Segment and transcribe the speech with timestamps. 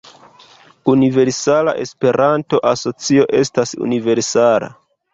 [0.93, 4.77] Universala Esperanto-Asocio estas universala.